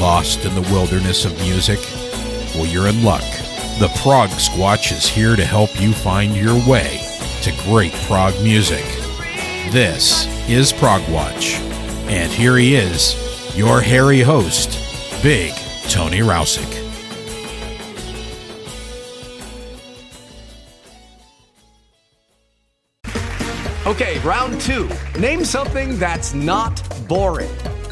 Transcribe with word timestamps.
Lost 0.00 0.46
in 0.46 0.54
the 0.54 0.62
wilderness 0.72 1.26
of 1.26 1.38
music? 1.42 1.78
Well, 2.54 2.64
you're 2.64 2.88
in 2.88 3.04
luck. 3.04 3.20
The 3.78 3.92
Prog 3.96 4.30
Squatch 4.30 4.92
is 4.92 5.06
here 5.06 5.36
to 5.36 5.44
help 5.44 5.78
you 5.78 5.92
find 5.92 6.34
your 6.34 6.54
way 6.66 7.06
to 7.42 7.52
great 7.64 7.92
prog 8.06 8.32
music. 8.42 8.82
This 9.70 10.26
is 10.48 10.72
Prog 10.72 11.06
Watch, 11.10 11.56
and 12.08 12.32
here 12.32 12.56
he 12.56 12.76
is, 12.76 13.14
your 13.54 13.82
hairy 13.82 14.20
host, 14.20 14.70
Big 15.22 15.52
Tony 15.90 16.20
Rousick. 16.20 16.78
Okay, 23.86 24.18
round 24.20 24.58
two. 24.62 24.88
Name 25.18 25.44
something 25.44 25.98
that's 25.98 26.32
not 26.32 26.82
boring. 27.06 27.50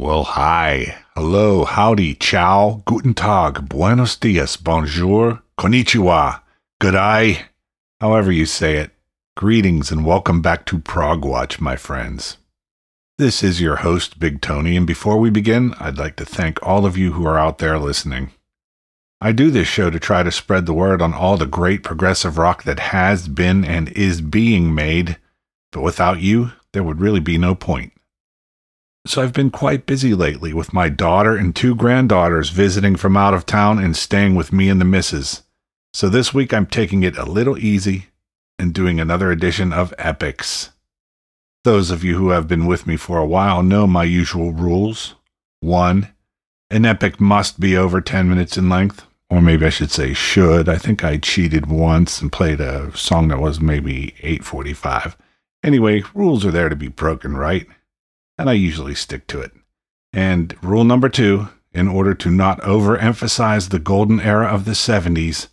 Well, 0.00 0.24
hi, 0.24 0.96
hello, 1.14 1.66
howdy, 1.66 2.14
ciao, 2.14 2.82
guten 2.86 3.12
tag, 3.12 3.68
buenos 3.68 4.16
dias, 4.16 4.56
bonjour, 4.56 5.42
konnichiwa, 5.58 6.40
good 6.80 6.94
eye, 6.94 7.48
however 8.00 8.32
you 8.32 8.46
say 8.46 8.76
it. 8.78 8.92
Greetings 9.36 9.92
and 9.92 10.06
welcome 10.06 10.40
back 10.40 10.64
to 10.64 10.78
Prog 10.78 11.22
Watch, 11.22 11.60
my 11.60 11.76
friends. 11.76 12.38
This 13.18 13.42
is 13.42 13.60
your 13.60 13.76
host, 13.76 14.18
Big 14.18 14.40
Tony, 14.40 14.74
and 14.74 14.86
before 14.86 15.18
we 15.18 15.28
begin, 15.28 15.74
I'd 15.78 15.98
like 15.98 16.16
to 16.16 16.24
thank 16.24 16.58
all 16.62 16.86
of 16.86 16.96
you 16.96 17.12
who 17.12 17.26
are 17.26 17.38
out 17.38 17.58
there 17.58 17.78
listening. 17.78 18.30
I 19.20 19.32
do 19.32 19.50
this 19.50 19.68
show 19.68 19.90
to 19.90 20.00
try 20.00 20.22
to 20.22 20.32
spread 20.32 20.64
the 20.64 20.72
word 20.72 21.02
on 21.02 21.12
all 21.12 21.36
the 21.36 21.44
great 21.44 21.82
progressive 21.82 22.38
rock 22.38 22.62
that 22.62 22.80
has 22.80 23.28
been 23.28 23.66
and 23.66 23.90
is 23.90 24.22
being 24.22 24.74
made, 24.74 25.18
but 25.70 25.82
without 25.82 26.22
you, 26.22 26.52
there 26.72 26.82
would 26.82 27.02
really 27.02 27.20
be 27.20 27.36
no 27.36 27.54
point. 27.54 27.92
So 29.06 29.22
I've 29.22 29.32
been 29.32 29.50
quite 29.50 29.86
busy 29.86 30.14
lately 30.14 30.52
with 30.52 30.74
my 30.74 30.88
daughter 30.88 31.34
and 31.34 31.56
two 31.56 31.74
granddaughters 31.74 32.50
visiting 32.50 32.96
from 32.96 33.16
out 33.16 33.32
of 33.32 33.46
town 33.46 33.78
and 33.78 33.96
staying 33.96 34.34
with 34.34 34.52
me 34.52 34.68
and 34.68 34.80
the 34.80 34.84
missus. 34.84 35.42
So 35.94 36.08
this 36.08 36.34
week 36.34 36.52
I'm 36.52 36.66
taking 36.66 37.02
it 37.02 37.16
a 37.16 37.24
little 37.24 37.58
easy 37.58 38.06
and 38.58 38.74
doing 38.74 39.00
another 39.00 39.30
edition 39.30 39.72
of 39.72 39.94
Epix. 39.98 40.70
Those 41.64 41.90
of 41.90 42.04
you 42.04 42.16
who 42.16 42.30
have 42.30 42.46
been 42.46 42.66
with 42.66 42.86
me 42.86 42.96
for 42.96 43.18
a 43.18 43.26
while 43.26 43.62
know 43.62 43.86
my 43.86 44.04
usual 44.04 44.52
rules. 44.52 45.14
1. 45.60 46.08
An 46.70 46.84
epic 46.84 47.20
must 47.20 47.58
be 47.58 47.76
over 47.76 48.00
10 48.00 48.28
minutes 48.28 48.56
in 48.56 48.68
length. 48.68 49.06
Or 49.30 49.40
maybe 49.40 49.64
I 49.64 49.70
should 49.70 49.90
say 49.90 50.12
should. 50.12 50.68
I 50.68 50.76
think 50.76 51.04
I 51.04 51.16
cheated 51.16 51.66
once 51.66 52.20
and 52.20 52.32
played 52.32 52.60
a 52.60 52.94
song 52.96 53.28
that 53.28 53.40
was 53.40 53.60
maybe 53.60 54.14
845. 54.20 55.16
Anyway, 55.62 56.02
rules 56.14 56.44
are 56.44 56.50
there 56.50 56.68
to 56.68 56.76
be 56.76 56.88
broken, 56.88 57.36
right? 57.36 57.66
And 58.40 58.48
I 58.48 58.54
usually 58.54 58.94
stick 58.94 59.26
to 59.28 59.40
it. 59.42 59.52
And 60.14 60.56
rule 60.62 60.84
number 60.84 61.10
two 61.10 61.50
in 61.72 61.88
order 61.88 62.14
to 62.14 62.30
not 62.30 62.60
overemphasize 62.62 63.68
the 63.68 63.78
golden 63.78 64.18
era 64.18 64.46
of 64.46 64.64
the 64.64 64.72
70s, 64.72 65.48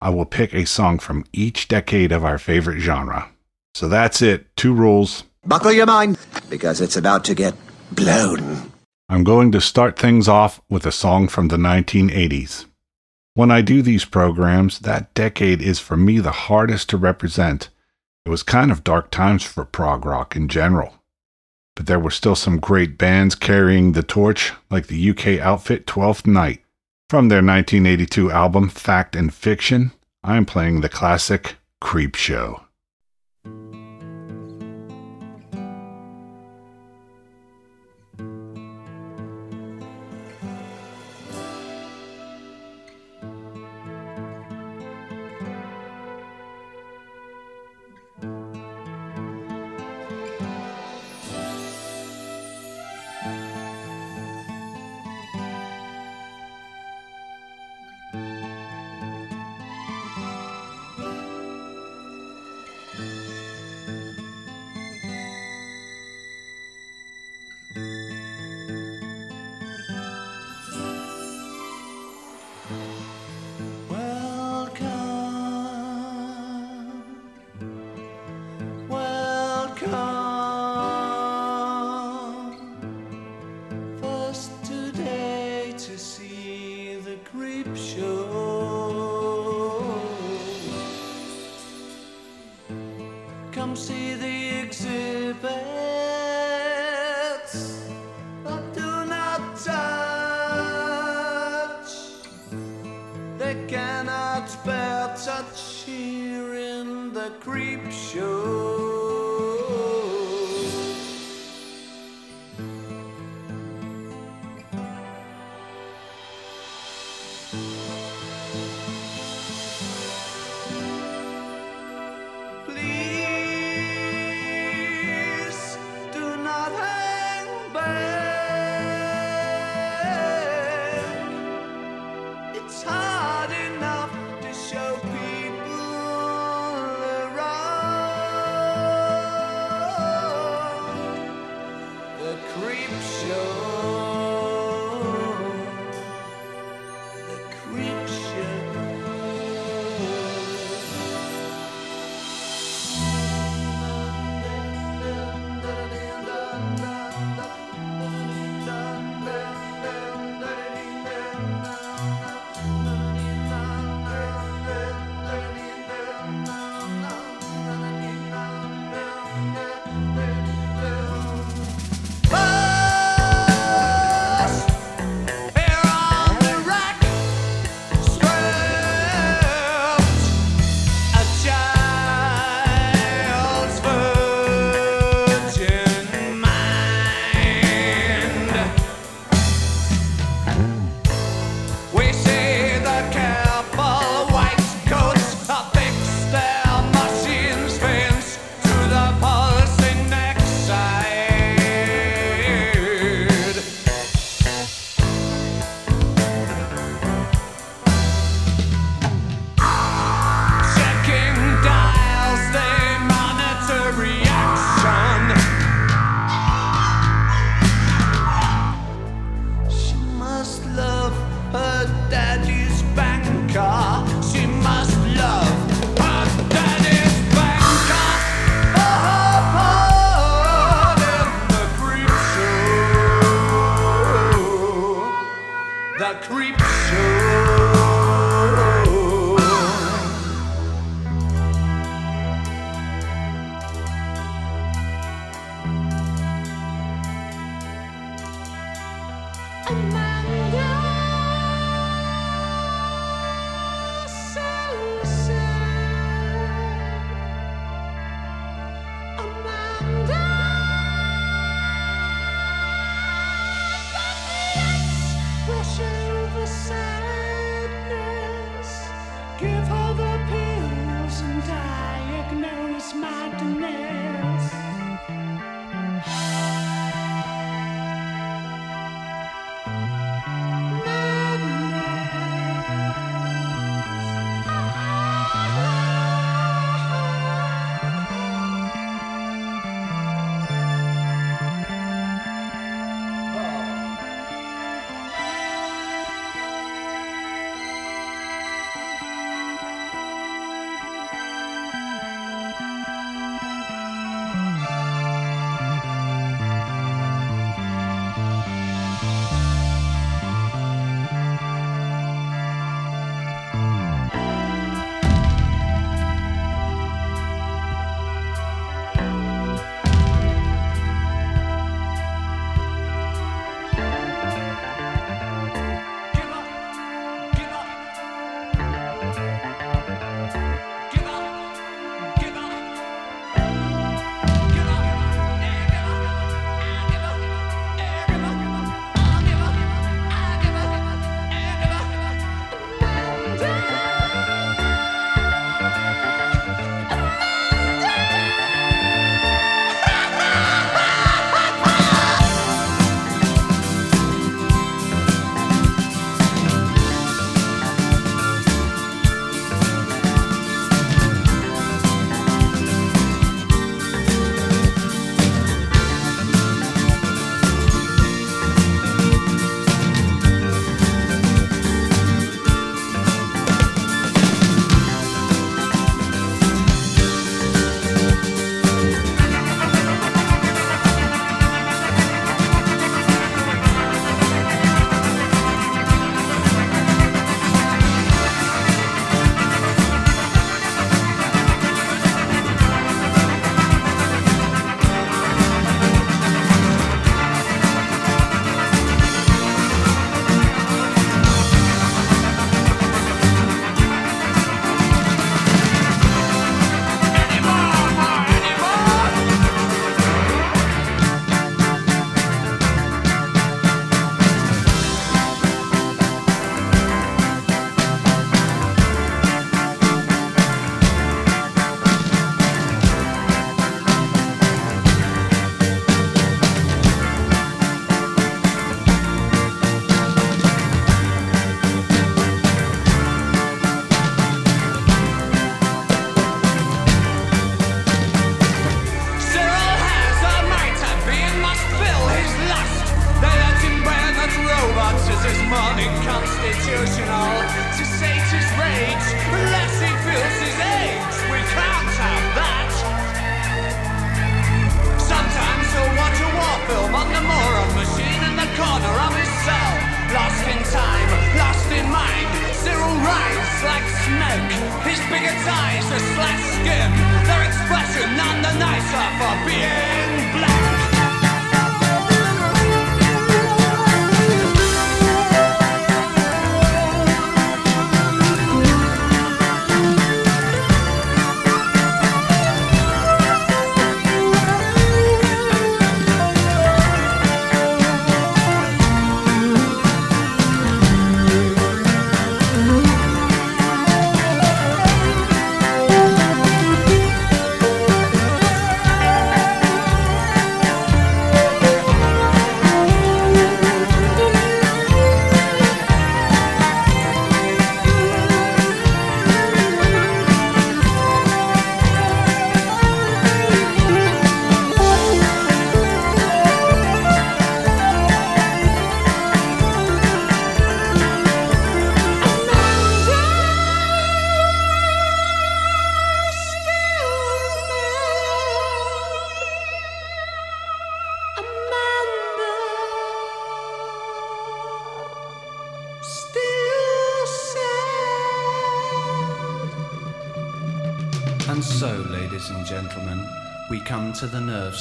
I 0.00 0.08
will 0.08 0.24
pick 0.24 0.54
a 0.54 0.64
song 0.64 0.98
from 0.98 1.26
each 1.32 1.68
decade 1.68 2.10
of 2.10 2.24
our 2.24 2.38
favorite 2.38 2.80
genre. 2.80 3.30
So 3.74 3.86
that's 3.86 4.22
it. 4.22 4.56
Two 4.56 4.72
rules. 4.72 5.24
Buckle 5.44 5.72
your 5.72 5.86
mind, 5.86 6.18
because 6.48 6.80
it's 6.80 6.96
about 6.96 7.24
to 7.26 7.34
get 7.34 7.54
blown. 7.92 8.72
I'm 9.08 9.24
going 9.24 9.52
to 9.52 9.60
start 9.60 9.98
things 9.98 10.26
off 10.26 10.60
with 10.70 10.86
a 10.86 10.92
song 10.92 11.28
from 11.28 11.48
the 11.48 11.58
1980s. 11.58 12.64
When 13.34 13.50
I 13.50 13.60
do 13.60 13.82
these 13.82 14.06
programs, 14.06 14.78
that 14.80 15.12
decade 15.12 15.60
is 15.60 15.78
for 15.78 15.98
me 15.98 16.18
the 16.18 16.32
hardest 16.32 16.88
to 16.90 16.96
represent. 16.96 17.68
It 18.24 18.30
was 18.30 18.42
kind 18.42 18.72
of 18.72 18.84
dark 18.84 19.10
times 19.10 19.42
for 19.42 19.64
prog 19.66 20.06
rock 20.06 20.34
in 20.34 20.48
general 20.48 20.94
but 21.74 21.86
there 21.86 21.98
were 21.98 22.10
still 22.10 22.34
some 22.34 22.58
great 22.58 22.98
bands 22.98 23.34
carrying 23.34 23.92
the 23.92 24.02
torch, 24.02 24.52
like 24.70 24.86
the 24.86 25.10
UK 25.10 25.40
outfit 25.40 25.86
Twelfth 25.86 26.26
Night. 26.26 26.62
From 27.08 27.28
their 27.28 27.38
1982 27.38 28.30
album 28.30 28.68
Fact 28.68 29.14
and 29.16 29.32
Fiction, 29.32 29.92
I 30.24 30.36
am 30.36 30.46
playing 30.46 30.80
the 30.80 30.88
classic 30.88 31.56
Creep 31.80 32.14
Show. 32.14 32.62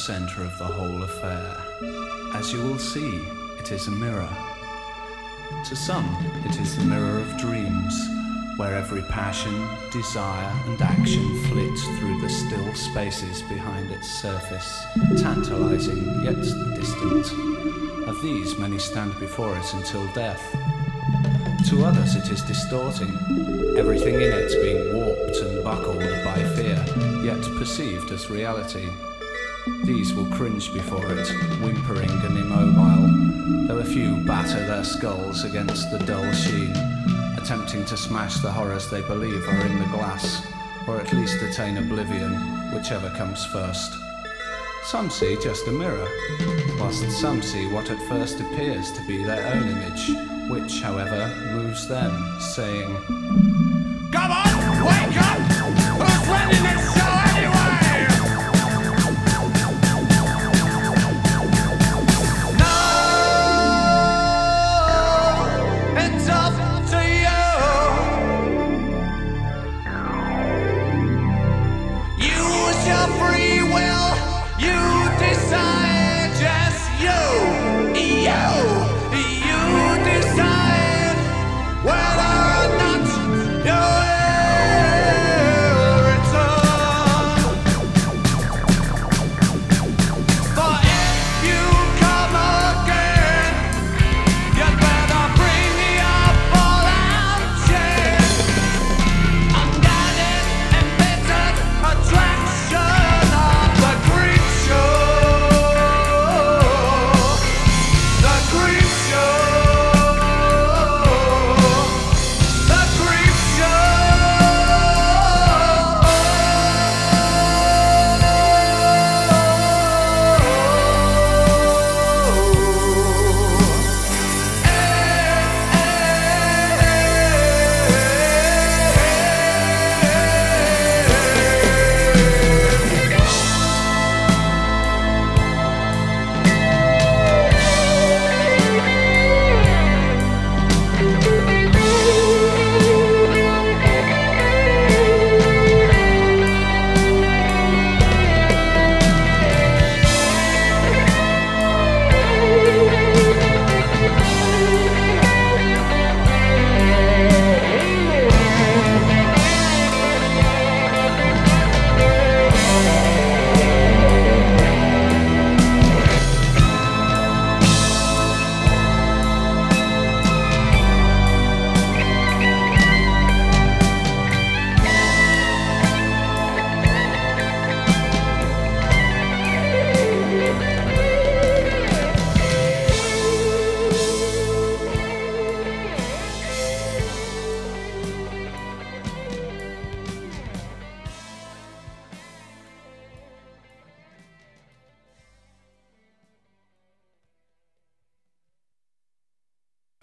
Center 0.01 0.43
of 0.43 0.58
the 0.58 0.65
whole 0.65 1.03
affair. 1.03 1.55
As 2.34 2.51
you 2.51 2.60
will 2.63 2.79
see, 2.79 3.22
it 3.60 3.72
is 3.72 3.86
a 3.86 3.91
mirror. 3.91 4.29
To 5.65 5.75
some, 5.75 6.08
it 6.43 6.60
is 6.60 6.75
the 6.75 6.86
mirror 6.86 7.20
of 7.20 7.38
dreams, 7.38 7.93
where 8.58 8.74
every 8.74 9.03
passion, 9.03 9.53
desire, 9.91 10.51
and 10.65 10.81
action 10.81 11.43
flit 11.43 11.77
through 12.00 12.20
the 12.20 12.29
still 12.29 12.74
spaces 12.74 13.43
behind 13.43 13.91
its 13.91 14.10
surface, 14.10 14.84
tantalizing 15.22 16.03
yet 16.24 16.41
distant. 16.75 17.31
Of 18.08 18.20
these, 18.24 18.58
many 18.58 18.79
stand 18.79 19.20
before 19.20 19.55
it 19.55 19.72
until 19.72 20.12
death. 20.13 20.41
To 21.70 21.86
others, 21.86 22.15
it 22.15 22.27
is 22.31 22.41
distorting, 22.41 23.13
everything 23.77 24.15
in 24.15 24.34
it 24.34 24.51
being 24.63 24.96
warped 24.96 25.38
and 25.38 25.63
buckled 25.63 26.00
by 26.25 26.43
fear, 26.55 26.84
yet 27.24 27.43
perceived 27.60 28.12
as 28.12 28.31
reality. 28.31 28.89
These 29.83 30.13
will 30.13 30.27
cringe 30.27 30.71
before 30.73 31.11
it, 31.11 31.27
whimpering 31.59 32.09
and 32.09 32.38
immobile, 32.38 33.67
though 33.67 33.79
a 33.79 33.83
few 33.83 34.17
batter 34.17 34.65
their 34.67 34.83
skulls 34.83 35.43
against 35.43 35.89
the 35.91 35.97
dull 36.00 36.31
sheen, 36.33 36.71
attempting 37.38 37.85
to 37.85 37.97
smash 37.97 38.38
the 38.38 38.51
horrors 38.51 38.89
they 38.89 39.01
believe 39.01 39.47
are 39.47 39.65
in 39.65 39.79
the 39.79 39.85
glass, 39.85 40.45
or 40.88 41.01
at 41.01 41.11
least 41.13 41.41
attain 41.41 41.77
oblivion, 41.77 42.31
whichever 42.73 43.09
comes 43.11 43.43
first. 43.45 43.91
Some 44.85 45.09
see 45.09 45.35
just 45.41 45.67
a 45.67 45.71
mirror, 45.71 46.07
whilst 46.79 47.09
some 47.19 47.41
see 47.41 47.67
what 47.67 47.89
at 47.89 48.01
first 48.07 48.39
appears 48.39 48.91
to 48.91 49.05
be 49.07 49.23
their 49.23 49.47
own 49.53 49.67
image, 49.67 50.50
which, 50.50 50.81
however, 50.81 51.33
moves 51.53 51.88
them, 51.88 52.39
saying, 52.39 52.97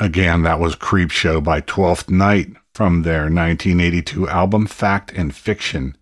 Again, 0.09 0.41
that 0.45 0.59
was 0.59 0.75
Creep 0.75 1.11
Show 1.11 1.39
by 1.39 1.61
Twelfth 1.61 2.09
Night 2.09 2.57
from 2.73 3.03
their 3.03 3.25
1982 3.25 4.27
album 4.27 4.67
Fact 4.67 5.13
and 5.13 5.37
Fiction. 5.37 5.99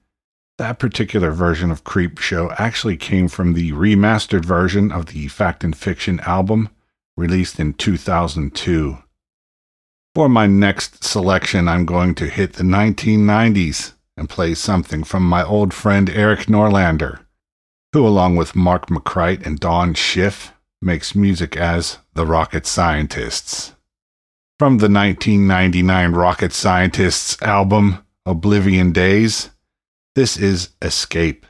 That 0.59 0.79
particular 0.79 1.33
version 1.33 1.73
of 1.73 1.83
Creep 1.83 2.19
Show 2.19 2.53
actually 2.57 2.97
came 2.99 3.27
from 3.27 3.55
the 3.55 3.73
remastered 3.73 4.45
version 4.45 4.93
of 4.93 5.07
the 5.07 5.27
Fact 5.27 5.65
and 5.65 5.77
Fiction 5.77 6.21
album 6.21 6.69
released 7.17 7.59
in 7.59 7.75
2002. 7.75 8.99
For 10.15 10.29
my 10.29 10.47
next 10.47 11.03
selection, 11.03 11.67
I'm 11.67 11.85
going 11.85 12.15
to 12.15 12.29
hit 12.29 12.53
the 12.53 12.63
1990s 12.63 13.95
and 14.17 14.29
play 14.29 14.55
something 14.55 15.03
from 15.03 15.29
my 15.29 15.43
old 15.43 15.75
friend 15.75 16.09
Erik 16.09 16.47
Norlander, 16.47 17.25
who, 17.93 18.07
along 18.07 18.37
with 18.37 18.55
Mark 18.55 18.87
McCrite 18.87 19.45
and 19.45 19.59
Don 19.59 19.95
Schiff, 19.95 20.53
makes 20.81 21.17
music 21.17 21.57
as 21.57 21.99
the 22.15 22.25
Rocket 22.25 22.67
Scientists 22.67 23.73
from 24.59 24.79
the 24.79 24.89
1999 24.89 26.13
Rocket 26.13 26.53
Scientists 26.53 27.41
album 27.43 27.99
Oblivion 28.25 28.91
Days. 28.91 29.51
This 30.15 30.39
is 30.39 30.71
Escape. 30.81 31.45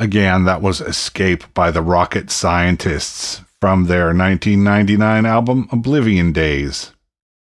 Again, 0.00 0.44
that 0.44 0.62
was 0.62 0.80
Escape 0.80 1.44
by 1.52 1.70
the 1.70 1.82
Rocket 1.82 2.30
Scientists 2.30 3.42
from 3.60 3.84
their 3.84 4.06
1999 4.06 5.26
album 5.26 5.68
Oblivion 5.70 6.32
Days. 6.32 6.92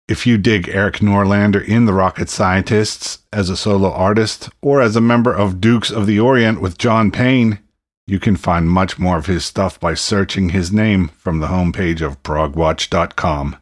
If 0.07 0.25
you 0.25 0.39
dig 0.39 0.69
Erik 0.69 0.99
Norlander 0.99 1.67
in 1.67 1.87
the 1.87 1.93
Rocket 1.93 2.29
Scientists 2.29 3.19
as 3.33 3.51
a 3.51 3.57
solo 3.57 3.91
artist 3.91 4.51
or 4.63 4.81
as 4.81 4.95
a 4.95 5.01
member 5.01 5.35
of 5.35 5.61
Dukes 5.61 5.91
of 5.91 6.07
the 6.07 6.21
Orient 6.21 6.61
with 6.61 6.79
John 6.79 7.11
Payne, 7.11 7.59
you 8.07 8.21
can 8.21 8.37
find 8.37 8.71
much 8.71 9.01
more 9.01 9.19
of 9.19 9.27
his 9.27 9.45
stuff 9.45 9.81
by 9.81 9.95
searching 9.95 10.51
his 10.51 10.71
name 10.71 11.09
from 11.09 11.41
the 11.41 11.49
homepage 11.49 12.03
of 12.03 12.23
progwatch.com. 12.23 13.57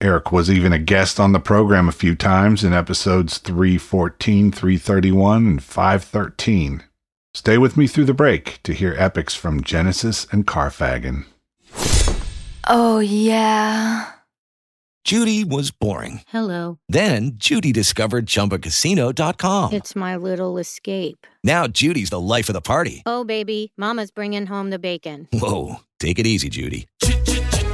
Erik 0.00 0.32
was 0.32 0.50
even 0.50 0.72
a 0.72 0.78
guest 0.78 1.20
on 1.20 1.32
the 1.32 1.40
program 1.40 1.90
a 1.90 1.92
few 1.92 2.14
times 2.14 2.64
in 2.64 2.72
episodes 2.72 3.36
314, 3.36 4.50
331, 4.50 5.46
and 5.46 5.62
513. 5.62 6.84
Stay 7.32 7.58
with 7.58 7.76
me 7.76 7.86
through 7.86 8.06
the 8.06 8.14
break 8.14 8.60
to 8.64 8.72
hear 8.72 8.94
epics 8.98 9.34
from 9.34 9.62
Genesis 9.62 10.26
and 10.32 10.46
Karfagen. 10.46 11.26
Oh, 12.68 12.98
yeah. 12.98 14.10
Judy 15.04 15.44
was 15.44 15.70
boring. 15.70 16.22
Hello. 16.28 16.78
Then 16.88 17.32
Judy 17.36 17.72
discovered 17.72 18.26
ChumbaCasino.com. 18.26 19.72
It's 19.72 19.94
my 19.96 20.16
little 20.16 20.58
escape. 20.58 21.26
Now 21.44 21.66
Judy's 21.68 22.10
the 22.10 22.20
life 22.20 22.48
of 22.48 22.52
the 22.52 22.60
party. 22.60 23.02
Oh, 23.06 23.24
baby, 23.24 23.72
Mama's 23.76 24.10
bringing 24.10 24.46
home 24.46 24.70
the 24.70 24.78
bacon. 24.80 25.28
Whoa, 25.32 25.76
take 26.00 26.18
it 26.18 26.26
easy, 26.26 26.48
Judy. 26.48 26.88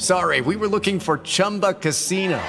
sorry. 0.00 0.40
We 0.40 0.56
were 0.56 0.68
looking 0.68 1.00
for 1.00 1.18
Chumba 1.18 1.74
Casino. 1.74 2.40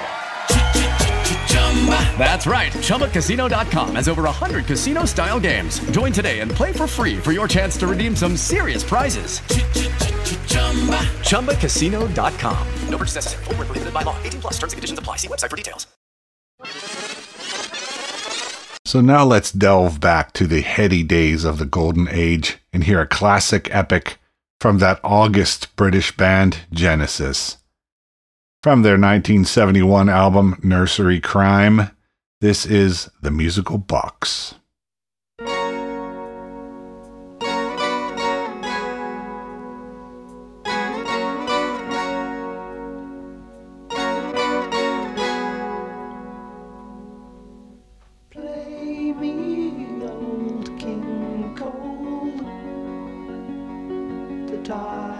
That's 2.16 2.46
right. 2.46 2.70
ChumbaCasino.com 2.72 3.96
has 3.96 4.08
over 4.08 4.22
100 4.22 4.66
casino 4.66 5.04
style 5.04 5.40
games. 5.40 5.80
Join 5.90 6.12
today 6.12 6.38
and 6.40 6.50
play 6.50 6.72
for 6.72 6.86
free 6.86 7.18
for 7.18 7.32
your 7.32 7.48
chance 7.48 7.76
to 7.78 7.88
redeem 7.88 8.14
some 8.14 8.36
serious 8.36 8.84
prizes. 8.84 9.40
ChumbaCasino.com. 11.28 12.68
No 12.88 12.98
purchase 12.98 13.16
necessary. 13.16 13.44
Where 13.46 13.56
prohibited 13.56 13.92
by 13.92 14.02
law. 14.02 14.16
18 14.22 14.40
plus 14.40 14.52
terms 14.54 14.72
and 14.72 14.78
conditions 14.78 14.98
apply. 14.98 15.16
See 15.16 15.28
website 15.28 15.50
for 15.50 15.56
details. 15.56 15.86
So 18.84 19.00
now 19.00 19.24
let's 19.24 19.52
delve 19.52 20.00
back 20.00 20.32
to 20.34 20.46
the 20.46 20.60
heady 20.60 21.02
days 21.02 21.44
of 21.44 21.58
the 21.58 21.64
Golden 21.64 22.08
Age 22.08 22.58
and 22.72 22.84
hear 22.84 23.00
a 23.00 23.06
classic 23.06 23.74
epic 23.74 24.18
from 24.62 24.78
that 24.78 25.00
August 25.02 25.74
British 25.74 26.16
band 26.16 26.58
Genesis. 26.72 27.56
From 28.62 28.82
their 28.82 28.92
1971 28.92 30.08
album 30.08 30.56
Nursery 30.62 31.20
Cryme, 31.20 31.90
this 32.40 32.64
is 32.64 33.10
The 33.20 33.32
Musical 33.32 33.76
Box. 33.76 34.54
That 54.64 55.11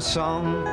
song. 0.00 0.69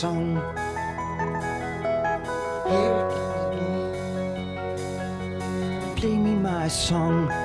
Song. 0.00 0.36
Here. 2.70 3.04
Play 5.96 6.16
me 6.16 6.34
my 6.36 6.68
song. 6.68 7.39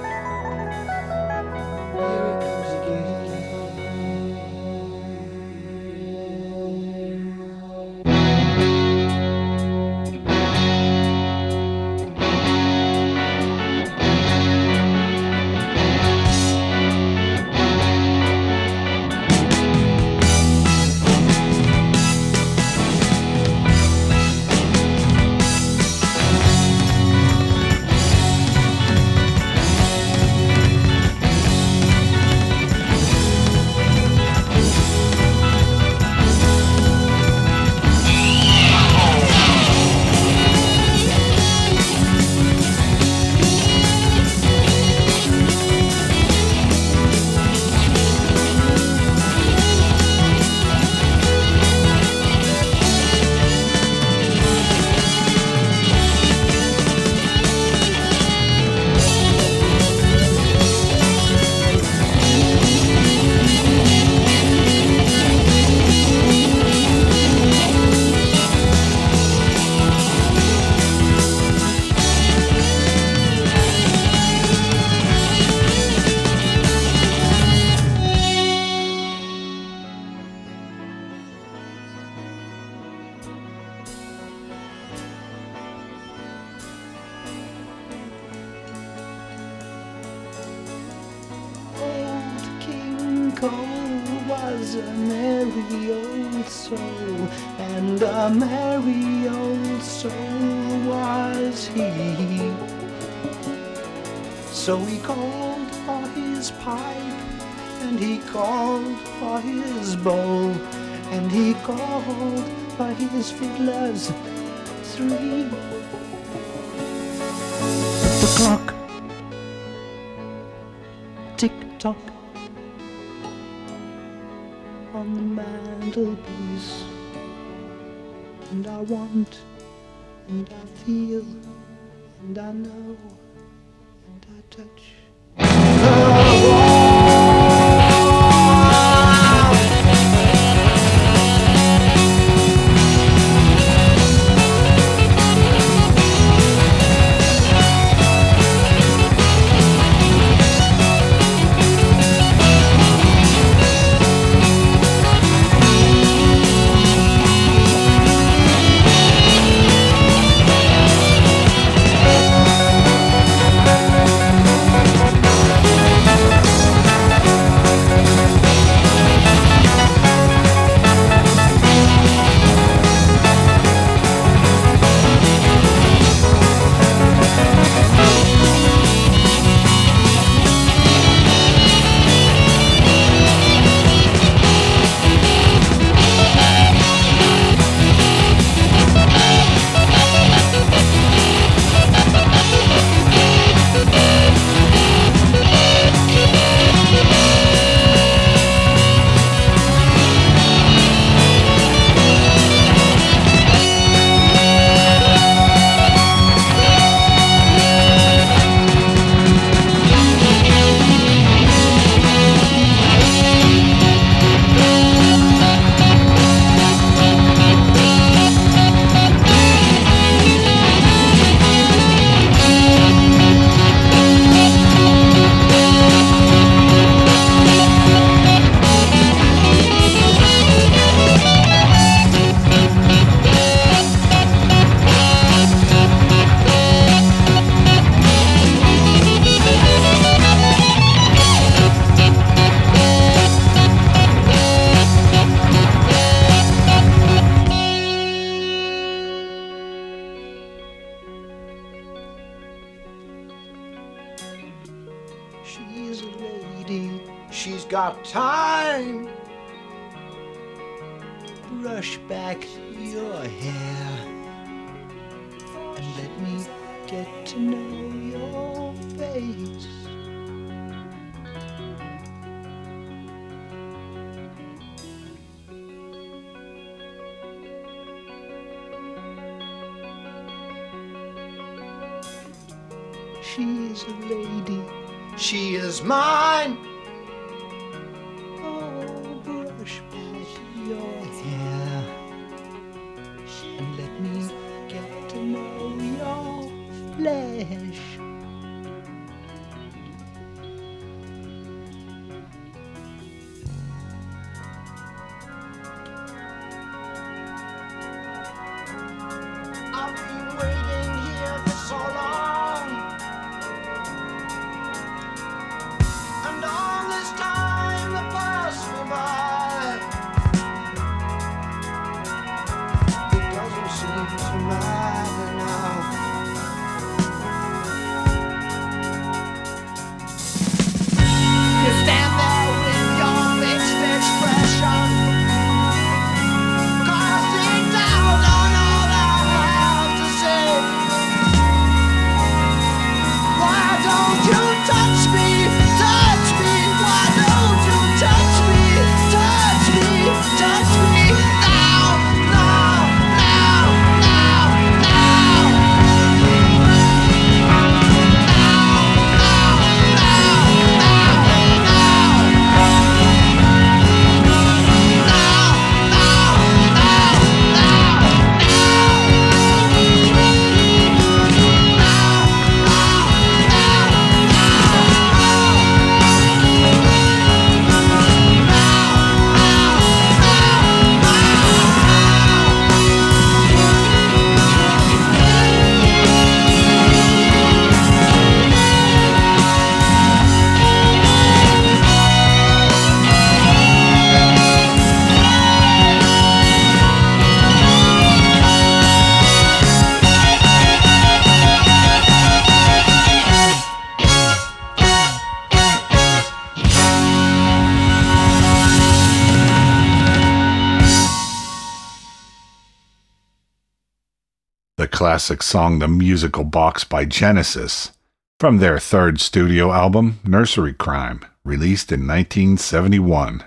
Classic 415.26 415.42
song 415.42 415.80
The 415.80 415.88
Musical 415.88 416.44
Box 416.44 416.84
by 416.84 417.04
Genesis 417.04 417.94
from 418.40 418.60
their 418.60 418.78
third 418.78 419.20
studio 419.20 419.72
album, 419.72 420.20
Nursery 420.24 420.72
Cryme, 420.72 421.26
released 421.44 421.92
in 421.92 422.02
1971. 422.02 423.44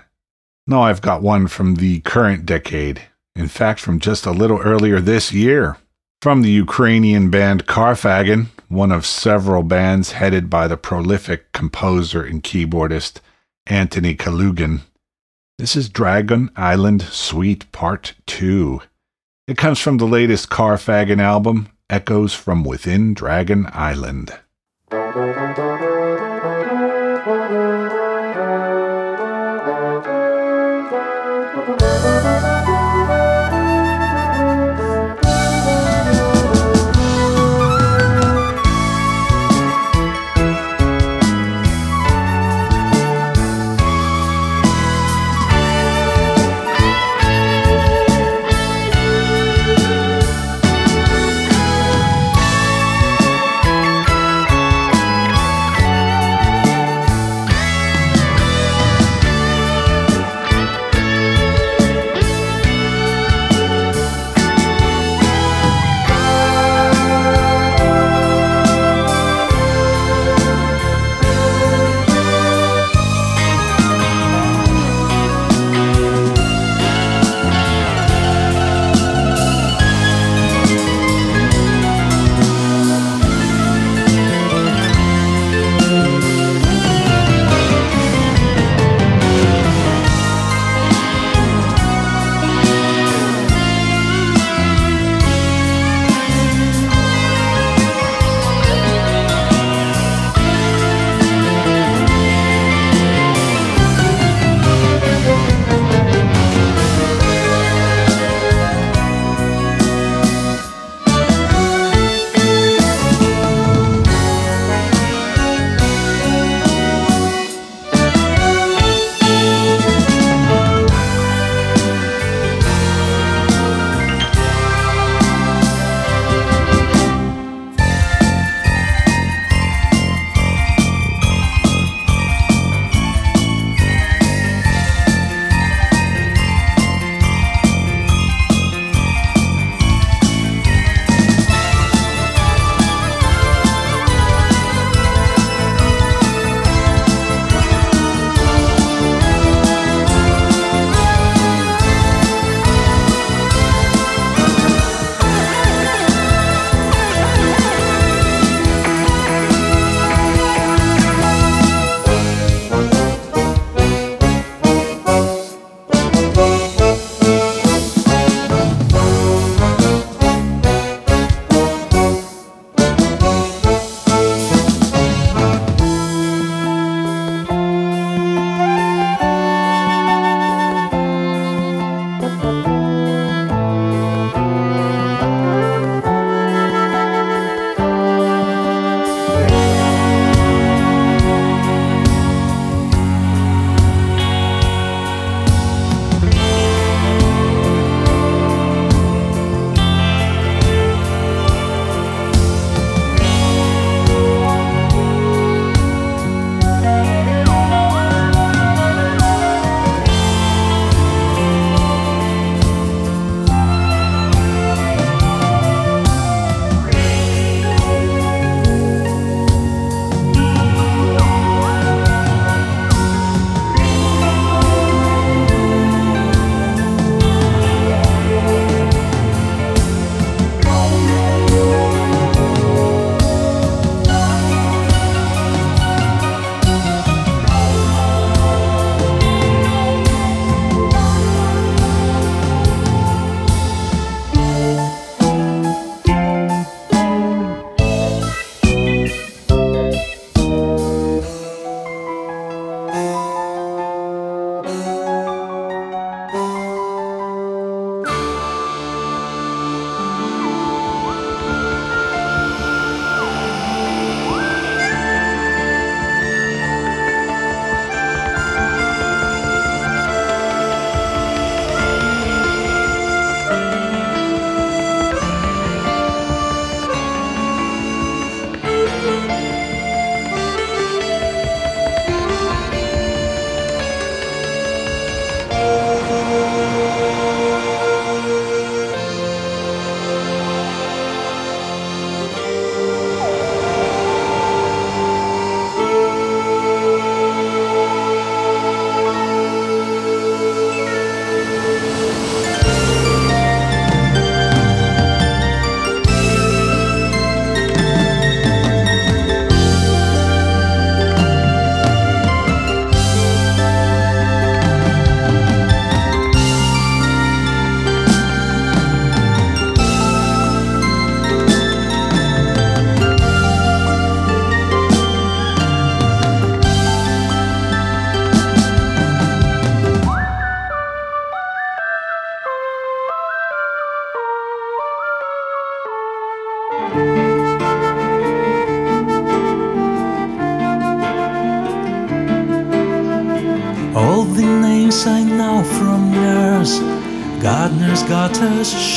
Now 0.67 0.81
I've 0.81 1.01
got 1.01 1.21
one 1.21 1.47
from 1.47 1.75
the 1.75 2.01
current 2.01 2.45
decade, 2.45 3.03
in 3.33 3.47
fact, 3.47 3.79
from 3.79 4.01
just 4.01 4.25
a 4.25 4.31
little 4.31 4.59
earlier 4.59 4.99
this 4.99 5.31
year. 5.31 5.77
From 6.21 6.41
the 6.41 6.51
Ukrainian 6.51 7.29
band 7.29 7.65
Karfagen, 7.65 8.47
one 8.67 8.91
of 8.91 9.05
several 9.05 9.63
bands 9.63 10.11
headed 10.11 10.49
by 10.49 10.67
the 10.67 10.75
prolific 10.75 11.53
composer 11.53 12.21
and 12.21 12.43
keyboardist 12.43 13.21
Antony 13.67 14.15
Kalugin. 14.15 14.81
This 15.57 15.77
is 15.77 15.87
Dragon 15.87 16.51
Island 16.57 17.03
Suite 17.03 17.71
Part 17.71 18.15
2. 18.25 18.81
It 19.49 19.57
comes 19.57 19.79
from 19.79 19.97
the 19.97 20.05
latest 20.05 20.51
Karfagen 20.51 21.19
album, 21.19 21.69
Echoes 21.89 22.35
from 22.35 22.63
Within 22.63 23.15
Dragon 23.15 23.67
Island. 23.73 24.31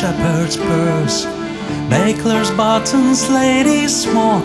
shepherd's 0.02 0.56
purse, 0.56 1.26
baker's 1.88 2.50
buttons, 2.56 3.30
lady's 3.30 3.94
smock, 4.02 4.42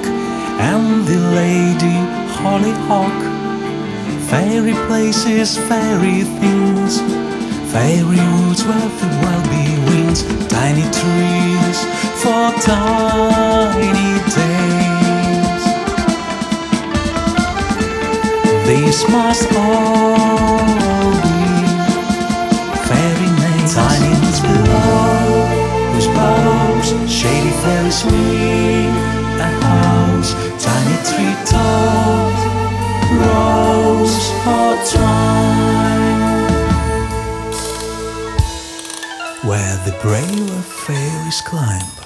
and 0.69 1.03
the 1.07 1.17
lady 1.33 1.97
hollyhock. 2.37 3.17
Fairy 4.29 4.75
places, 4.85 5.57
fairy 5.57 6.21
things, 6.41 7.01
fairy 7.73 8.21
woods 8.37 8.61
where 8.67 8.89
the 8.99 9.09
wild 9.23 9.45
bees 9.49 9.79
wings, 9.89 10.21
tiny 10.47 10.85
trees 10.99 11.79
for 12.21 12.45
tiny 12.61 14.09
days. 14.37 15.63
These 18.67 19.09
must 19.09 19.51
a 29.39 29.49
house, 29.63 30.33
tiny 30.63 30.97
rose 33.21 34.17
where 39.47 39.77
the 39.85 39.97
brave 40.01 40.65
fairies 40.65 41.41
climb. 41.41 41.96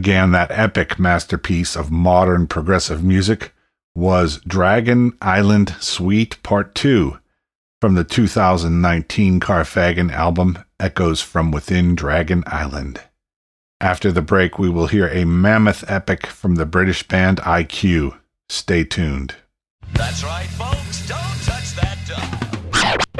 Again, 0.00 0.32
that 0.32 0.50
epic 0.50 0.98
masterpiece 0.98 1.76
of 1.76 1.90
modern 1.90 2.46
progressive 2.46 3.04
music 3.04 3.52
was 3.94 4.40
Dragon 4.46 5.12
Island 5.20 5.76
Suite 5.78 6.42
Part 6.42 6.74
2 6.74 7.18
from 7.82 7.96
the 7.96 8.04
2019 8.04 9.40
Karfagen 9.40 10.10
album 10.10 10.58
Echoes 10.80 11.20
from 11.20 11.50
Within 11.50 11.94
Dragon 11.94 12.42
Island. 12.46 13.02
After 13.78 14.10
the 14.10 14.22
break, 14.22 14.58
we 14.58 14.70
will 14.70 14.86
hear 14.86 15.08
a 15.08 15.26
mammoth 15.26 15.84
epic 15.86 16.26
from 16.26 16.54
the 16.54 16.64
British 16.64 17.06
band 17.06 17.36
IQ. 17.42 18.18
Stay 18.48 18.84
tuned. 18.84 19.34
That's 19.92 20.24
right, 20.24 20.46
folks. 20.46 21.06
Don't 21.06 21.18
touch 21.44 21.74
that 21.74 21.98
dial. 22.08 23.19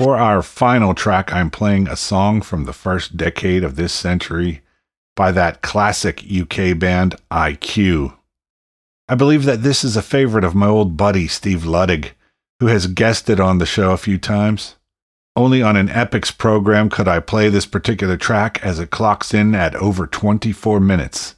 For 0.00 0.16
our 0.16 0.42
final 0.42 0.94
track, 0.94 1.32
I'm 1.32 1.50
playing 1.50 1.86
a 1.86 1.96
song 1.96 2.40
from 2.40 2.64
the 2.64 2.72
first 2.72 3.16
decade 3.16 3.62
of 3.62 3.76
this 3.76 3.92
century 3.92 4.62
by 5.14 5.32
that 5.32 5.60
classic 5.60 6.24
UK 6.24 6.78
band 6.78 7.16
IQ. 7.30 8.16
I 9.08 9.14
believe 9.14 9.44
that 9.44 9.62
this 9.62 9.84
is 9.84 9.96
a 9.96 10.02
favorite 10.02 10.44
of 10.44 10.54
my 10.54 10.68
old 10.68 10.96
buddy 10.96 11.28
Steve 11.28 11.64
Luddig, 11.64 12.12
who 12.60 12.68
has 12.68 12.86
guested 12.86 13.40
on 13.40 13.58
the 13.58 13.66
show 13.66 13.90
a 13.90 13.98
few 13.98 14.16
times. 14.16 14.76
Only 15.36 15.62
on 15.62 15.76
an 15.76 15.88
Epix 15.88 16.36
program 16.36 16.88
could 16.88 17.08
I 17.08 17.20
play 17.20 17.48
this 17.48 17.66
particular 17.66 18.16
track 18.16 18.58
as 18.64 18.78
it 18.78 18.90
clocks 18.90 19.34
in 19.34 19.54
at 19.54 19.74
over 19.74 20.06
24 20.06 20.80
minutes. 20.80 21.34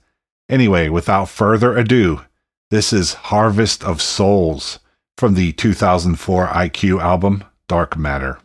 Anyway, 0.49 0.89
without 0.89 1.29
further 1.29 1.77
ado, 1.77 2.21
this 2.71 2.93
is 2.93 3.15
Harvest 3.15 3.83
of 3.83 4.01
Souls 4.01 4.79
from 5.17 5.35
the 5.35 5.53
2004 5.53 6.49
IQ 6.49 7.01
album 7.01 7.45
Dark 7.69 7.97
Matter. 7.97 8.42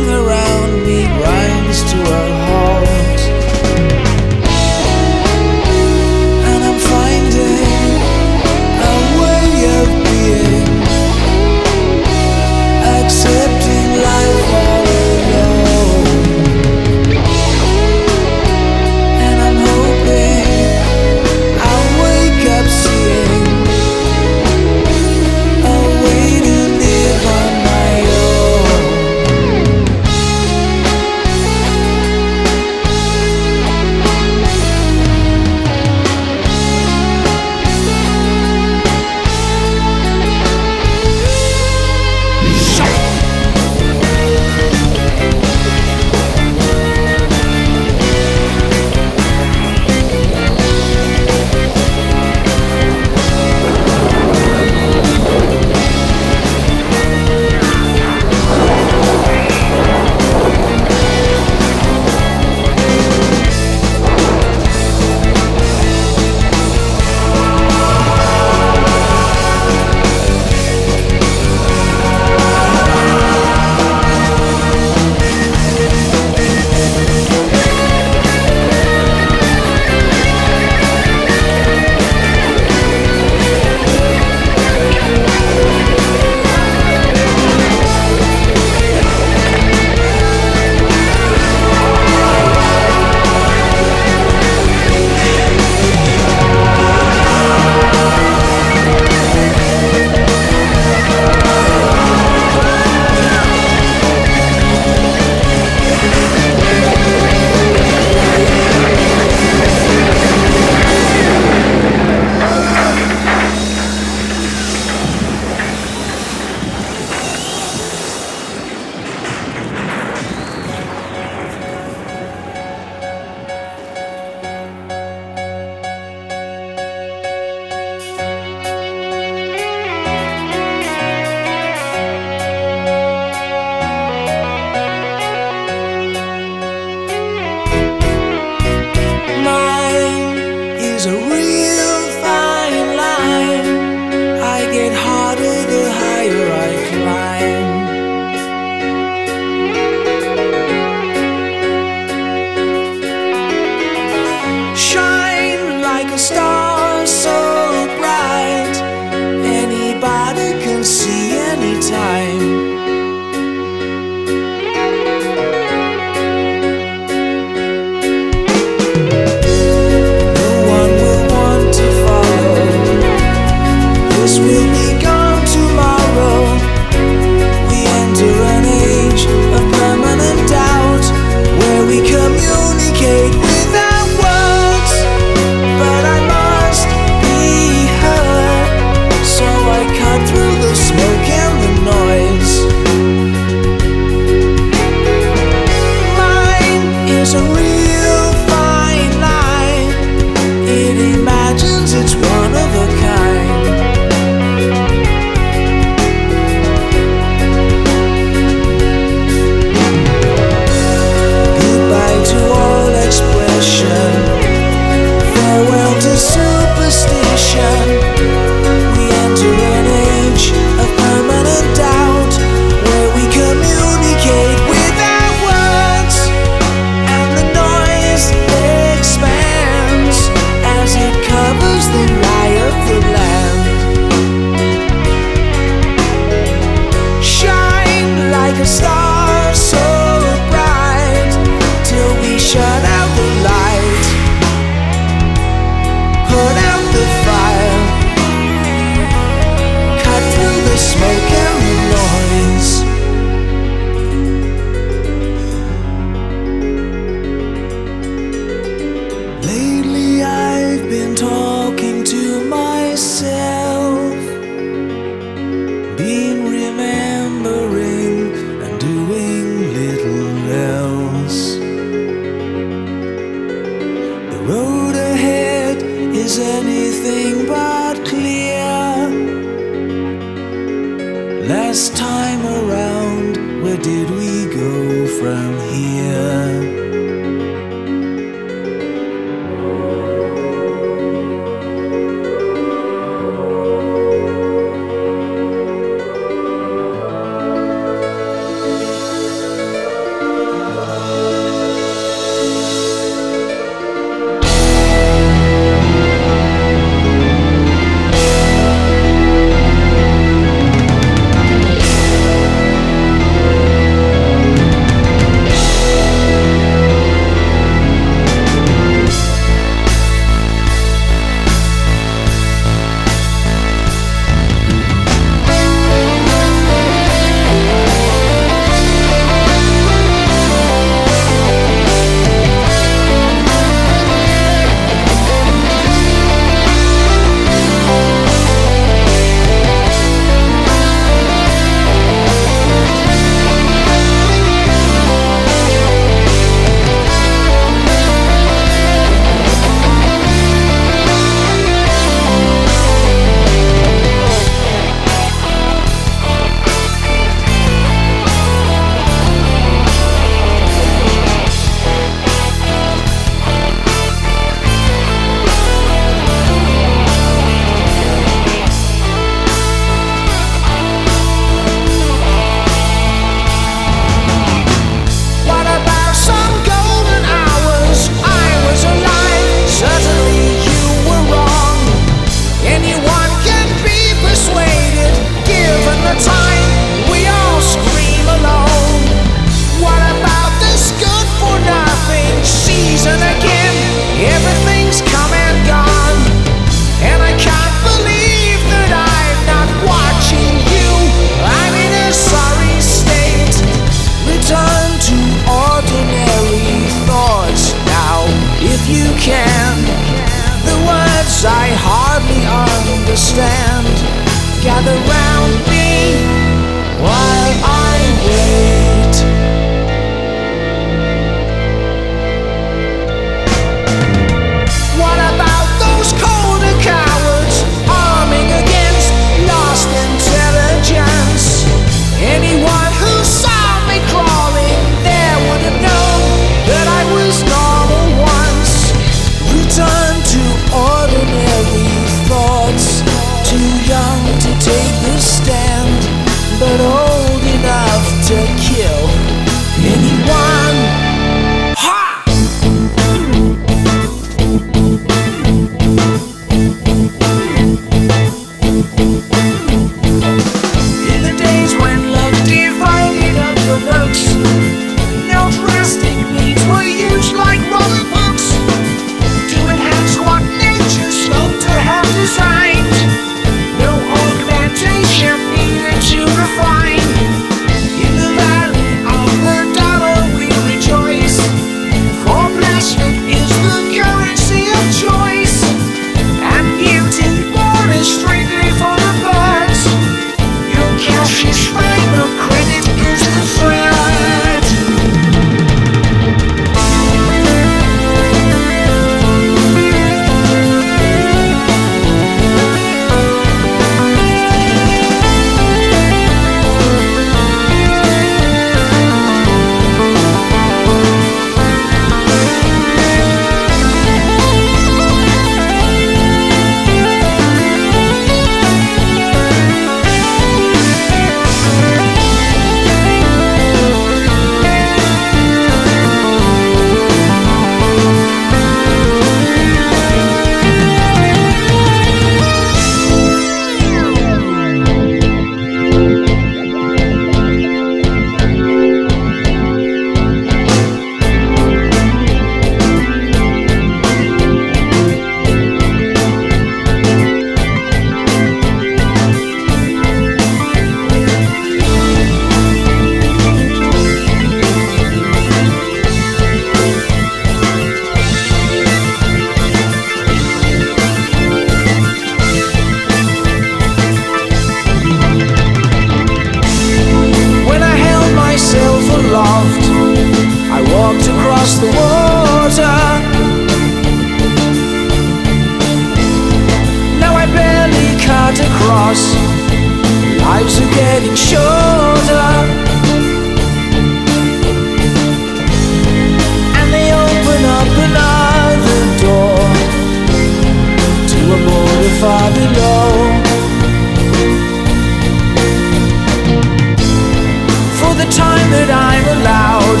That 598.70 598.90
I'm 598.90 599.26
allowed, 599.38 600.00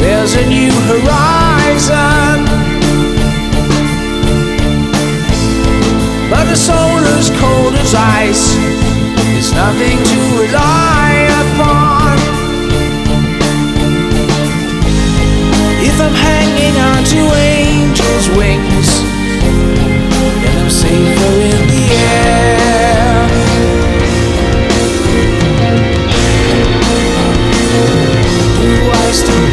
there's 0.00 0.34
a 0.36 0.44
new 0.46 0.72
horizon. 0.90 2.44
But 6.30 6.46
a 6.52 6.56
soul 6.56 7.00
as 7.16 7.30
cold 7.40 7.74
as 7.74 7.94
ice 7.94 8.52
is 9.40 9.52
nothing 9.52 9.96
to 9.96 10.18
rely 10.44 11.28
upon. 11.42 12.16
If 15.80 15.96
I'm 16.00 16.12
hanging 16.12 16.76
on 16.90 17.00
to 17.12 17.20
angels' 17.34 18.28
wings, 18.36 18.88
then 20.42 20.54
I'm 20.62 20.70
safer 20.70 21.32
in 21.52 21.60
the 21.72 21.84
air. 21.94 22.47
Do 29.08 29.14
I 29.14 29.47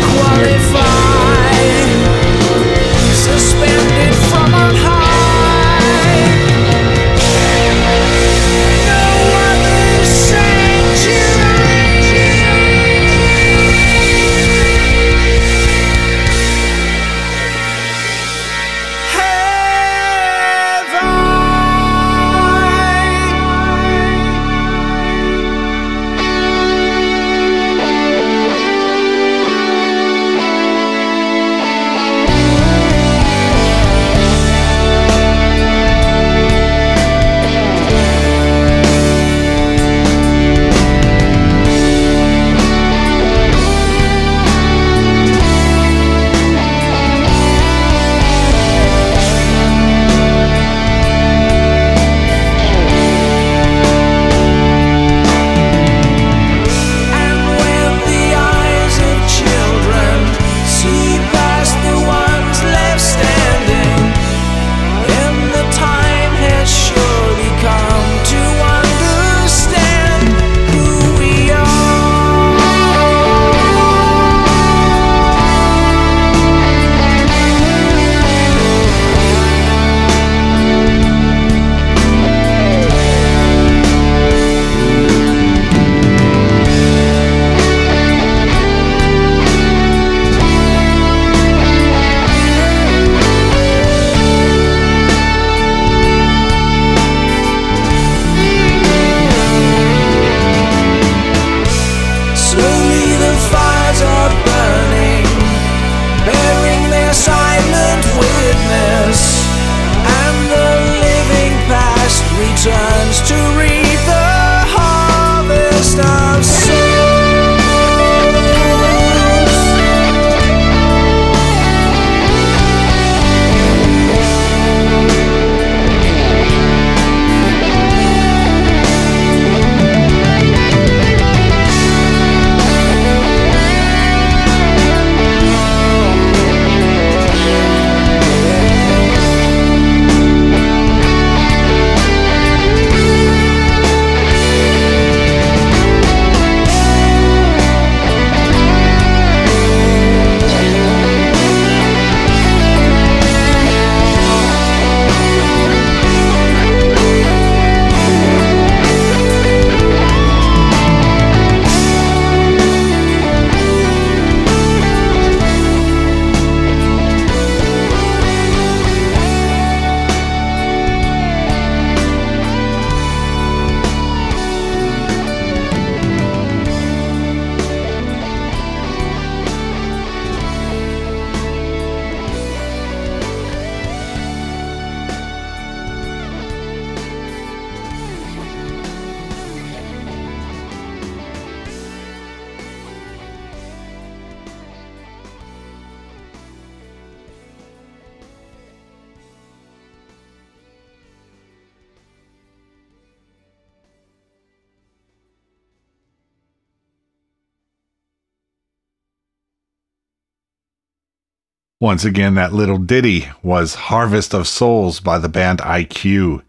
Once 211.86 212.03
again, 212.03 212.34
that 212.34 212.52
little 212.52 212.80
ditty 212.80 213.28
was 213.44 213.76
Harvest 213.76 214.34
of 214.34 214.48
Souls 214.48 214.99
by 214.99 215.20
the 215.20 215.30
band 215.30 215.60
IQ. 215.60 216.41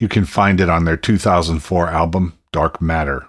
You 0.00 0.08
can 0.08 0.24
find 0.24 0.60
it 0.60 0.68
on 0.68 0.84
their 0.84 0.96
2004 0.96 1.88
album, 1.88 2.36
Dark 2.50 2.82
Matter. 2.82 3.28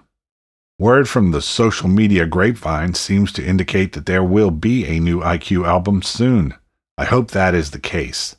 Word 0.80 1.08
from 1.08 1.30
the 1.30 1.40
social 1.40 1.88
media 1.88 2.26
grapevine 2.26 2.94
seems 2.94 3.30
to 3.34 3.46
indicate 3.46 3.92
that 3.92 4.06
there 4.06 4.24
will 4.24 4.50
be 4.50 4.84
a 4.86 4.98
new 4.98 5.20
IQ 5.20 5.64
album 5.64 6.02
soon. 6.02 6.54
I 6.98 7.04
hope 7.04 7.30
that 7.30 7.54
is 7.54 7.70
the 7.70 7.78
case. 7.78 8.34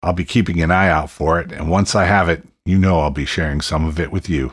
I'll 0.00 0.12
be 0.12 0.24
keeping 0.24 0.62
an 0.62 0.70
eye 0.70 0.88
out 0.88 1.10
for 1.10 1.40
it, 1.40 1.50
and 1.50 1.68
once 1.68 1.96
I 1.96 2.04
have 2.04 2.28
it, 2.28 2.44
you 2.64 2.78
know 2.78 3.00
I'll 3.00 3.10
be 3.10 3.26
sharing 3.26 3.60
some 3.60 3.86
of 3.86 3.98
it 3.98 4.12
with 4.12 4.28
you. 4.28 4.52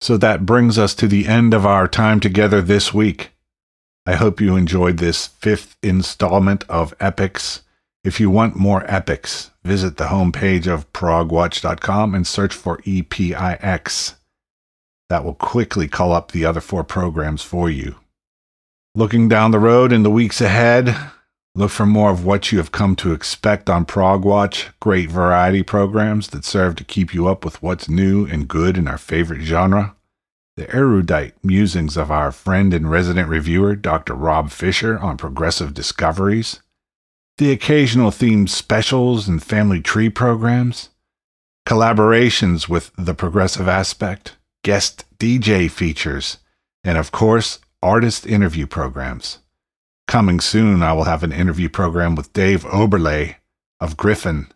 So 0.00 0.16
that 0.16 0.44
brings 0.44 0.78
us 0.78 0.96
to 0.96 1.06
the 1.06 1.28
end 1.28 1.54
of 1.54 1.64
our 1.64 1.86
time 1.86 2.18
together 2.18 2.60
this 2.60 2.92
week. 2.92 3.30
I 4.04 4.14
hope 4.14 4.40
you 4.40 4.56
enjoyed 4.56 4.96
this 4.96 5.28
fifth 5.28 5.76
installment 5.80 6.64
of 6.68 6.96
Epix. 6.98 7.60
If 8.02 8.18
you 8.18 8.30
want 8.30 8.56
more 8.56 8.84
epics, 8.90 9.52
visit 9.62 9.96
the 9.96 10.06
homepage 10.06 10.66
of 10.66 10.92
progwatch.com 10.92 12.12
and 12.12 12.26
search 12.26 12.52
for 12.52 12.78
EPIX. 12.78 14.14
that 15.08 15.24
will 15.24 15.34
quickly 15.34 15.86
call 15.86 16.12
up 16.12 16.32
the 16.32 16.44
other 16.44 16.60
four 16.60 16.82
programs 16.82 17.42
for 17.42 17.70
you. 17.70 17.96
Looking 18.94 19.28
down 19.28 19.52
the 19.52 19.58
road 19.60 19.92
in 19.92 20.02
the 20.02 20.10
weeks 20.10 20.40
ahead, 20.40 20.96
look 21.54 21.70
for 21.70 21.86
more 21.86 22.10
of 22.10 22.24
what 22.24 22.50
you 22.50 22.58
have 22.58 22.72
come 22.72 22.96
to 22.96 23.12
expect 23.12 23.70
on 23.70 23.84
Prog 23.84 24.24
Watch 24.24 24.70
great 24.80 25.10
variety 25.10 25.62
programs 25.62 26.28
that 26.28 26.44
serve 26.44 26.74
to 26.76 26.84
keep 26.84 27.14
you 27.14 27.28
up 27.28 27.44
with 27.44 27.62
what's 27.62 27.88
new 27.88 28.26
and 28.26 28.48
good 28.48 28.76
in 28.76 28.88
our 28.88 28.98
favorite 28.98 29.42
genre. 29.42 29.94
The 30.56 30.74
erudite 30.74 31.34
musings 31.42 31.96
of 31.96 32.10
our 32.10 32.30
friend 32.30 32.74
and 32.74 32.90
resident 32.90 33.28
reviewer, 33.28 33.74
Dr. 33.74 34.14
Rob 34.14 34.50
Fisher, 34.50 34.98
on 34.98 35.16
progressive 35.16 35.72
discoveries. 35.72 36.60
The 37.38 37.52
occasional 37.52 38.10
themed 38.10 38.50
specials 38.50 39.26
and 39.28 39.42
family 39.42 39.80
tree 39.80 40.10
programs. 40.10 40.90
Collaborations 41.66 42.68
with 42.68 42.90
The 42.98 43.14
Progressive 43.14 43.68
Aspect 43.68 44.36
guest 44.62 45.04
DJ 45.18 45.70
features, 45.70 46.38
and 46.84 46.98
of 46.98 47.12
course, 47.12 47.58
artist 47.82 48.26
interview 48.26 48.66
programs. 48.66 49.38
Coming 50.06 50.40
soon, 50.40 50.82
I 50.82 50.92
will 50.92 51.04
have 51.04 51.22
an 51.22 51.32
interview 51.32 51.68
program 51.68 52.14
with 52.14 52.32
Dave 52.32 52.64
Oberle 52.64 53.36
of 53.80 53.96
Gryphon, 53.96 54.52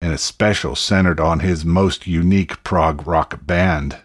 and 0.00 0.12
a 0.12 0.18
special 0.18 0.74
centered 0.74 1.20
on 1.20 1.40
his 1.40 1.64
most 1.64 2.06
unique 2.06 2.62
prog 2.64 3.06
rock 3.06 3.46
band. 3.46 3.98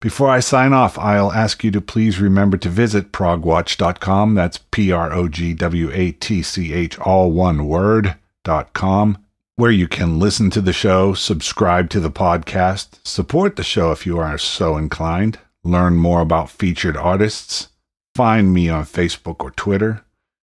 Before 0.00 0.28
I 0.28 0.40
sign 0.40 0.72
off, 0.72 0.98
I'll 0.98 1.32
ask 1.32 1.64
you 1.64 1.70
to 1.72 1.80
please 1.80 2.20
remember 2.20 2.56
to 2.58 2.68
visit 2.68 3.12
progwatch.com. 3.12 4.34
That's 4.34 4.58
P 4.70 4.92
R 4.92 5.12
O 5.12 5.28
G 5.28 5.54
W 5.54 5.90
A 5.92 6.12
T 6.12 6.42
C 6.42 6.72
H, 6.72 6.98
all 6.98 7.32
one 7.32 7.66
word, 7.66 8.16
dot 8.44 8.72
com 8.72 9.18
where 9.56 9.70
you 9.70 9.88
can 9.88 10.18
listen 10.18 10.50
to 10.50 10.60
the 10.60 10.72
show, 10.72 11.14
subscribe 11.14 11.88
to 11.88 11.98
the 11.98 12.10
podcast, 12.10 12.98
support 13.04 13.56
the 13.56 13.64
show 13.64 13.90
if 13.90 14.04
you 14.04 14.18
are 14.18 14.36
so 14.36 14.76
inclined, 14.76 15.38
learn 15.64 15.96
more 15.96 16.20
about 16.20 16.50
featured 16.50 16.96
artists, 16.96 17.68
find 18.14 18.52
me 18.52 18.68
on 18.68 18.84
Facebook 18.84 19.36
or 19.40 19.50
Twitter, 19.50 20.04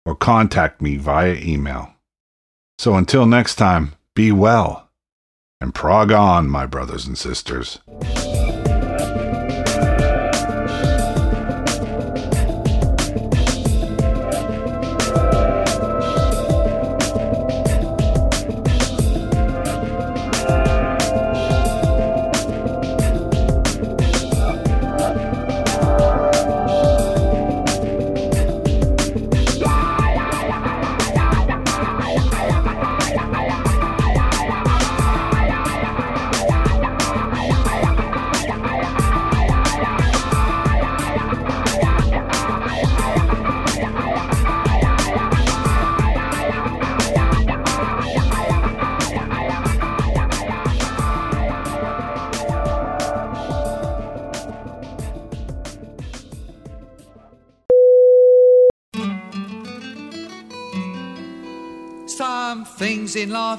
or 0.07 0.15
contact 0.15 0.81
me 0.81 0.97
via 0.97 1.35
email. 1.35 1.93
So 2.79 2.95
until 2.95 3.27
next 3.27 3.55
time, 3.55 3.93
be 4.15 4.31
well 4.31 4.89
and 5.61 5.73
prog 5.73 6.11
on, 6.11 6.49
my 6.49 6.65
brothers 6.65 7.05
and 7.05 7.17
sisters. 7.17 7.79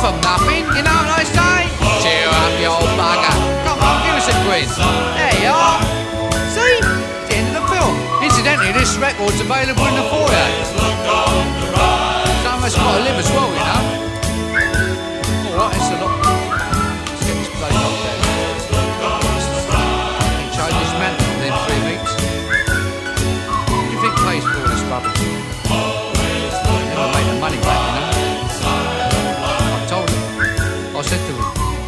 from 0.00 0.20
nothing, 0.20 0.64
you 0.76 0.82
know 0.84 0.98
what 1.08 1.20
I 1.20 1.24
say? 1.24 1.58
Cheer 2.04 2.28
up, 2.28 2.52
you 2.60 2.68
old 2.68 2.90
bugger. 3.00 3.34
Come 3.64 3.80
on, 3.80 3.96
give 4.04 4.16
us 4.20 4.28
a 4.28 4.36
quiz. 4.44 4.70
There 4.76 5.36
you 5.40 5.52
are. 5.52 5.80
See? 6.52 6.76
It's 6.84 7.28
the 7.28 7.36
end 7.36 7.48
of 7.50 7.62
the 7.62 7.64
film. 7.72 7.94
Incidentally, 8.22 8.72
this 8.72 8.96
record's 8.96 9.40
available 9.40 9.86
in 9.86 9.94
the 9.96 10.06
foyer. 10.12 10.48
Someone's 12.44 12.74
got 12.74 12.98
to 12.98 13.02
live 13.04 13.18
as 13.18 13.30
well, 13.30 13.48
you 13.48 13.64
know. 13.64 13.85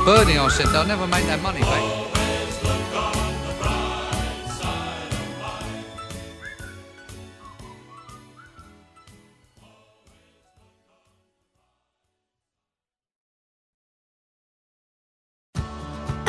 Bernie, 0.09 0.39
I 0.39 0.49
said, 0.49 0.69
they'll 0.69 0.87
never 0.87 1.07
make 1.07 1.27
that 1.27 1.43
money 1.43 1.61
back. 1.61 1.98